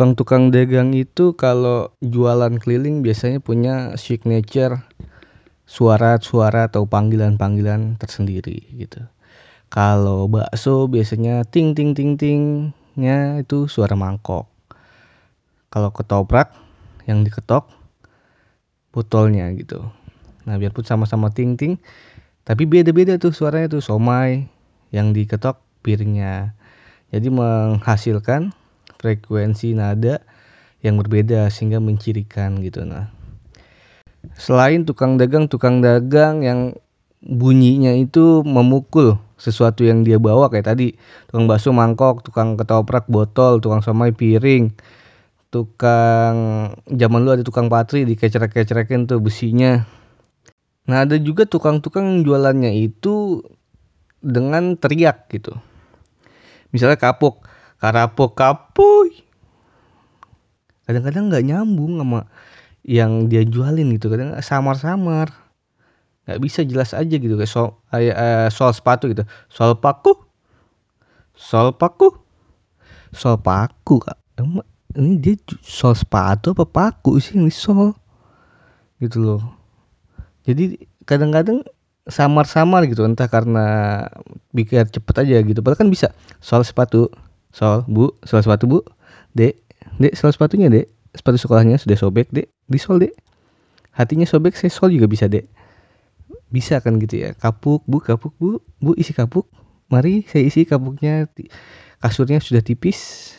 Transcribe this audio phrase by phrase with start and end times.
[0.00, 4.80] tukang-tukang dagang itu kalau jualan keliling biasanya punya signature
[5.68, 9.04] suara-suara atau panggilan-panggilan tersendiri gitu.
[9.68, 14.48] Kalau bakso biasanya ting ting ting tingnya itu suara mangkok.
[15.68, 16.48] Kalau ketoprak
[17.04, 17.68] yang diketok
[18.96, 19.84] botolnya gitu.
[20.48, 21.76] Nah, biarpun sama-sama ting ting
[22.48, 24.48] tapi beda-beda tuh suaranya tuh somai
[24.96, 26.56] yang diketok piringnya.
[27.12, 28.56] Jadi menghasilkan
[29.00, 30.20] frekuensi nada
[30.84, 33.08] yang berbeda sehingga mencirikan gitu nah.
[34.36, 36.76] Selain tukang dagang, tukang dagang yang
[37.24, 40.92] bunyinya itu memukul sesuatu yang dia bawa kayak tadi
[41.32, 44.72] tukang bakso mangkok, tukang ketoprak botol, tukang somai piring,
[45.48, 46.36] tukang
[46.84, 49.88] zaman dulu ada tukang patri dikecerek-kecerekin tuh besinya.
[50.84, 53.44] Nah ada juga tukang-tukang jualannya itu
[54.20, 55.56] dengan teriak gitu.
[56.70, 57.42] Misalnya kapuk,
[57.80, 59.24] karapok kapuy.
[60.84, 62.28] Kadang-kadang nggak nyambung sama
[62.84, 64.12] yang dia jualin gitu.
[64.12, 65.32] Kadang samar-samar.
[66.28, 67.34] Nggak bisa jelas aja gitu.
[67.40, 69.24] Kayak soal uh, soal sepatu gitu.
[69.48, 70.14] Soal paku.
[71.32, 72.12] Soal paku.
[73.10, 73.98] Soal paku
[74.38, 74.64] emang
[74.94, 77.94] ini dia soal sepatu apa paku sih ini soal?
[78.98, 79.42] Gitu loh.
[80.44, 81.62] Jadi kadang-kadang
[82.10, 83.06] samar-samar gitu.
[83.06, 83.66] Entah karena
[84.50, 85.60] pikir cepet aja gitu.
[85.62, 86.10] Padahal kan bisa.
[86.42, 87.08] Soal sepatu
[87.50, 88.78] Sol, Bu, sol sepatu Bu.
[89.34, 89.58] Dek,
[89.98, 90.90] Dek, sol sepatunya Dek.
[91.14, 92.50] Sepatu sekolahnya sudah sobek, Dek.
[92.70, 93.14] Di sol, Dek.
[93.94, 95.50] Hatinya sobek, saya sol juga bisa, Dek.
[96.50, 97.34] Bisa kan gitu ya.
[97.34, 98.62] Kapuk, Bu, kapuk, Bu.
[98.78, 99.46] Bu, isi kapuk.
[99.90, 101.26] Mari saya isi kapuknya.
[101.98, 103.34] Kasurnya sudah tipis.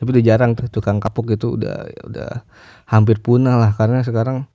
[0.00, 2.30] Tapi udah jarang tuh tukang kapuk itu udah udah
[2.88, 4.48] hampir punah lah karena sekarang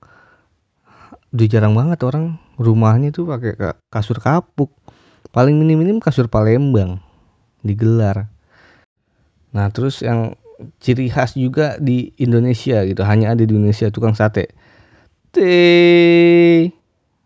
[1.30, 3.54] udah jarang banget orang rumahnya tuh pakai
[3.86, 4.74] kasur kapuk.
[5.30, 6.98] Paling minim-minim kasur Palembang
[7.62, 8.26] digelar
[9.56, 10.36] Nah, terus yang
[10.84, 14.52] ciri khas juga di Indonesia gitu, hanya ada di Indonesia tukang sate.
[15.32, 15.36] T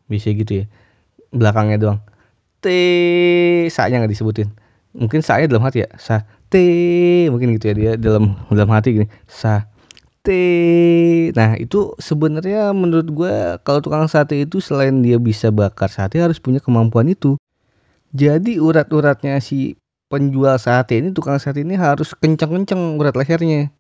[0.07, 0.65] bisa gitu ya.
[1.35, 1.99] Belakangnya doang.
[2.63, 2.67] T
[3.71, 4.51] saya nggak disebutin.
[4.95, 6.59] Mungkin saya dalam hati ya, sa T
[7.31, 9.67] mungkin gitu ya dia dalam dalam hati gini, sa
[10.21, 10.29] T.
[11.33, 16.37] Nah, itu sebenarnya menurut gue kalau tukang sate itu selain dia bisa bakar sate harus
[16.37, 17.41] punya kemampuan itu.
[18.13, 19.80] Jadi urat-uratnya si
[20.11, 23.71] penjual sate ini tukang sate ini harus kencang-kencang urat lehernya.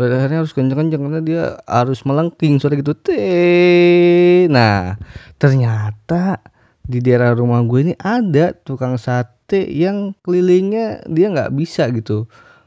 [0.00, 4.96] Urat lehernya harus kencang-kencang karena dia harus melengking suara gitu teh nah
[5.36, 6.40] ternyata
[6.86, 12.24] di daerah rumah gue ini ada tukang sate yang kelilingnya dia nggak bisa gitu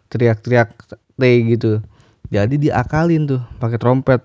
[0.10, 0.74] teriak-teriak
[1.18, 1.82] teh gitu.
[2.30, 4.22] Jadi diakalin tuh pakai trompet.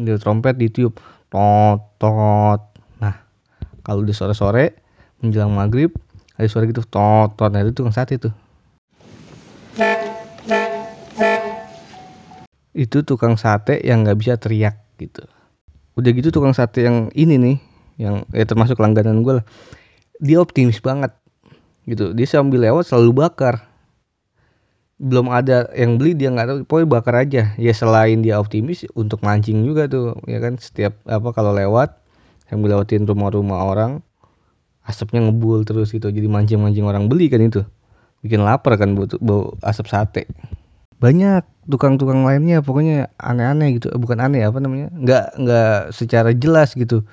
[0.00, 0.96] Dia trompet ditiup
[1.28, 2.60] tot tot.
[2.96, 3.16] Nah
[3.84, 4.76] kalau di sore-sore
[5.20, 5.92] menjelang maghrib
[6.40, 7.52] ada suara gitu tot tot.
[7.52, 8.32] Nah itu tukang sate tuh.
[12.72, 15.20] Itu tukang sate yang nggak bisa teriak gitu.
[16.00, 17.56] Udah gitu tukang sate yang ini nih
[18.00, 19.46] yang ya termasuk langganan gue lah.
[20.24, 21.12] Dia optimis banget
[21.84, 22.16] gitu.
[22.16, 23.68] Dia sambil lewat selalu bakar.
[24.96, 26.58] Belum ada yang beli dia nggak tahu.
[26.64, 27.42] Pokoknya bakar aja.
[27.60, 30.56] Ya selain dia optimis untuk mancing juga tuh ya kan?
[30.56, 32.00] Setiap apa kalau lewat
[32.48, 33.92] yang lewatin rumah-rumah orang
[34.84, 36.08] asapnya ngebul terus gitu.
[36.08, 37.62] Jadi mancing-mancing orang beli kan itu.
[38.20, 40.22] Bikin lapar kan bau, bau asap sate.
[41.00, 43.88] Banyak tukang-tukang lainnya pokoknya aneh-aneh gitu.
[43.96, 44.92] Bukan aneh apa namanya?
[44.92, 47.04] Nggak nggak secara jelas gitu.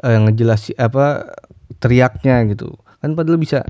[0.00, 1.36] Eh, ngejelas apa
[1.82, 2.76] teriaknya gitu.
[3.04, 3.66] Kan padahal bisa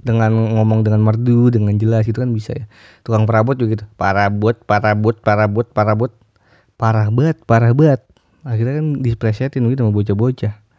[0.00, 2.66] dengan ngomong dengan merdu dengan jelas itu kan bisa ya.
[3.06, 3.84] Tukang perabot juga gitu.
[3.94, 6.12] Parabot parabot parabot parabot.
[6.80, 8.00] Parah banget parah banget.
[8.40, 10.69] Akhirnya kan displesetin gitu sama bocah-bocah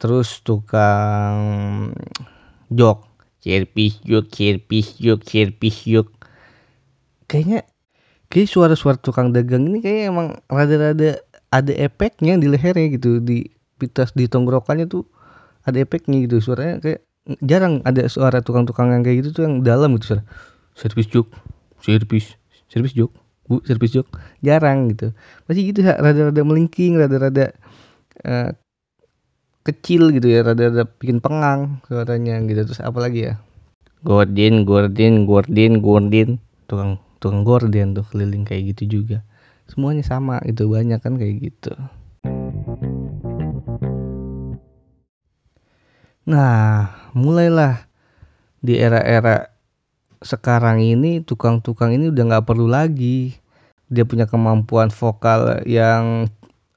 [0.00, 1.92] terus tukang
[2.72, 3.06] jok
[3.40, 6.08] kirpis yuk kirpis yuk kirpis yuk
[7.28, 7.64] kayaknya
[8.34, 11.22] kayak suara-suara tukang dagang ini kayak emang rada-rada
[11.54, 13.46] ada efeknya di lehernya gitu di
[13.78, 15.06] pitas di tenggorokannya tuh
[15.62, 16.42] ada efeknya gitu.
[16.42, 17.00] Suaranya kayak
[17.46, 20.22] jarang ada suara tukang-tukang yang kayak gitu tuh yang dalam gitu suara
[20.74, 21.30] servis juk
[21.78, 22.34] servis
[22.66, 23.14] servis juk
[23.46, 24.08] bu servis juk
[24.42, 25.14] jarang gitu.
[25.46, 27.54] Masih gitu rada-rada melingking rada-rada
[28.26, 28.50] uh,
[29.64, 32.68] kecil gitu ya rada-rada bikin pengang suaranya gitu.
[32.68, 33.34] Terus apa lagi ya?
[34.04, 36.36] Gordin Gordin Gordin Gordin.
[36.68, 39.24] Tukang tukang gorden tuh keliling kayak gitu juga.
[39.64, 41.72] Semuanya sama itu banyak kan kayak gitu.
[46.28, 47.88] Nah mulailah
[48.60, 49.48] di era-era
[50.20, 53.40] sekarang ini tukang-tukang ini udah nggak perlu lagi.
[53.88, 56.28] Dia punya kemampuan vokal yang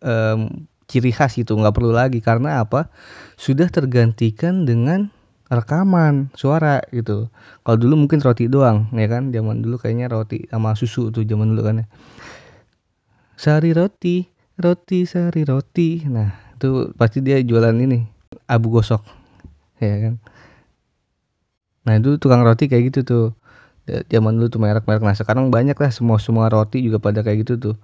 [0.03, 2.23] um, ciri khas itu nggak perlu lagi.
[2.23, 2.89] Karena apa?
[3.35, 5.11] Sudah tergantikan dengan
[5.47, 7.31] rekaman suara gitu.
[7.63, 9.31] Kalau dulu mungkin roti doang ya kan?
[9.31, 11.85] Zaman dulu kayaknya roti sama susu tuh zaman dulu kan ya.
[13.37, 14.27] Sari roti
[14.59, 16.03] roti sari roti.
[16.07, 18.03] Nah itu pasti dia jualan ini
[18.49, 19.03] abu gosok
[19.79, 20.13] ya kan?
[21.87, 23.27] Nah itu tukang roti kayak gitu tuh.
[23.87, 24.99] Zaman dulu tuh merek-merek.
[24.99, 27.75] Nah sekarang banyak lah semua semua roti juga pada kayak gitu tuh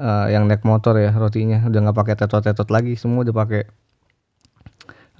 [0.00, 1.60] uh, yang naik motor ya rotinya.
[1.68, 3.68] Udah nggak pakai tetot-tetot lagi semua udah pakai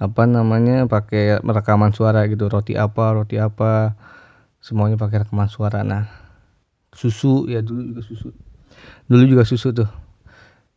[0.01, 2.49] apa namanya pakai rekaman suara gitu.
[2.49, 3.93] Roti apa roti apa
[4.57, 5.85] semuanya pakai rekaman suara.
[5.85, 6.09] Nah
[6.91, 8.33] susu ya dulu juga susu.
[9.05, 9.89] Dulu juga susu tuh.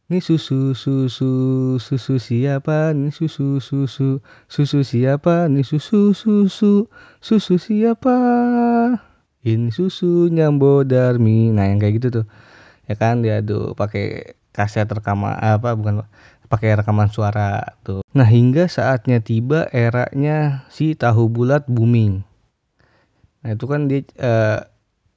[0.05, 1.33] Ini susu susu
[1.81, 4.21] susu siapa ini susu susu
[4.53, 6.93] susu siapa ini susu susu
[7.25, 8.17] susu siapa?
[9.41, 11.49] Ini susu nyambo darmi.
[11.57, 12.27] Nah yang kayak gitu tuh
[12.89, 16.07] ya kan dia tuh pakai kaset rekaman apa bukan
[16.47, 18.07] pakai rekaman suara tuh.
[18.15, 22.23] Nah, hingga saatnya tiba eranya si tahu bulat booming.
[23.43, 24.61] Nah, itu kan dia eh,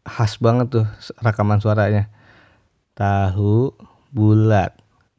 [0.07, 0.85] khas banget tuh
[1.21, 2.09] rekaman suaranya.
[2.97, 3.75] Tahu
[4.09, 4.73] bulat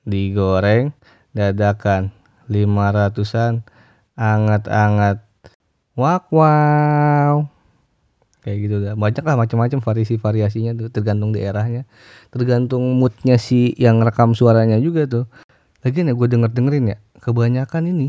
[0.08, 0.90] digoreng
[1.36, 2.10] dadakan
[2.48, 3.62] lima ratusan
[4.16, 5.20] anget-anget
[5.94, 7.44] wak wow
[8.46, 11.84] kayak gitu dah banyak lah macam-macam variasi variasinya tuh tergantung daerahnya
[12.30, 15.26] tergantung moodnya si yang rekam suaranya juga tuh
[15.86, 18.08] Lagian ya gue denger dengerin ya kebanyakan ini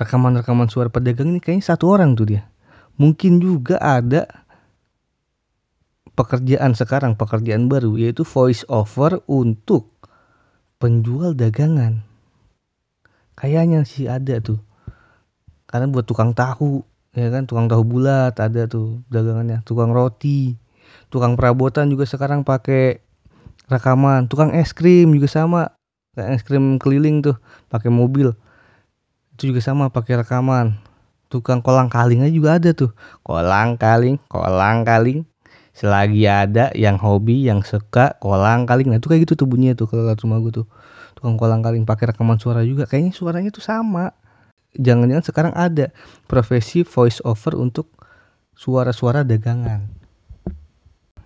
[0.00, 2.48] rekaman-rekaman suara pedagang ini kayaknya satu orang tuh dia.
[2.96, 4.24] Mungkin juga ada
[6.16, 9.92] pekerjaan sekarang, pekerjaan baru yaitu voice over untuk
[10.80, 12.00] penjual dagangan.
[13.36, 14.60] Kayaknya sih ada tuh.
[15.68, 16.80] Karena buat tukang tahu,
[17.14, 20.58] ya kan, tukang tahu bulat ada tuh dagangannya, tukang roti,
[21.10, 23.02] tukang perabotan juga sekarang pakai
[23.70, 24.26] rekaman.
[24.26, 25.62] Tukang es krim juga sama.
[26.18, 27.38] Es krim keliling tuh
[27.70, 28.34] pakai mobil.
[29.38, 30.76] Itu juga sama pakai rekaman.
[31.30, 32.90] Tukang kolang kaling aja juga ada tuh.
[33.22, 35.22] Kolang kaling kolang kaling.
[35.70, 38.90] Selagi ada yang hobi yang suka kolang kaling.
[38.90, 40.66] Nah itu kayak gitu tuh bunyinya tuh kalau rumah gue tuh.
[41.14, 42.90] Tukang kolang kaling pakai rekaman suara juga.
[42.90, 44.10] Kayaknya suaranya tuh sama
[44.78, 45.90] jangan-jangan sekarang ada
[46.30, 47.90] profesi voice over untuk
[48.54, 50.00] suara-suara dagangan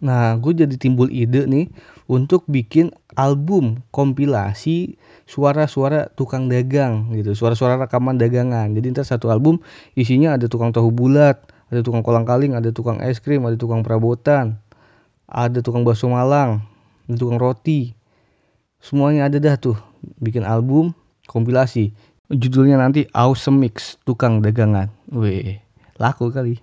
[0.04, 1.72] Nah, gue jadi timbul ide nih
[2.12, 8.76] untuk bikin album kompilasi suara-suara tukang dagang gitu, suara-suara rekaman dagangan.
[8.76, 9.64] Jadi ntar satu album
[9.96, 11.40] isinya ada tukang tahu bulat,
[11.72, 14.60] ada tukang kolang kaling, ada tukang es krim, ada tukang perabotan,
[15.24, 16.60] ada tukang bakso Malang,
[17.08, 17.96] ada tukang roti.
[18.84, 19.80] Semuanya ada dah tuh
[20.20, 20.92] bikin album
[21.24, 21.96] kompilasi.
[22.32, 24.88] Judulnya nanti Awesome Mix Tukang Dagangan.
[25.12, 25.60] Weh,
[26.00, 26.56] laku kali.